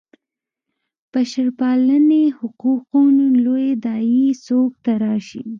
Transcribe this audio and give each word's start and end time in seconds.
د 0.05 0.07
بشرپالنې 1.11 2.23
حقوقو 2.39 3.01
لویې 3.45 3.73
داعیې 3.85 4.29
څوک 4.45 4.69
تراشي. 4.85 5.43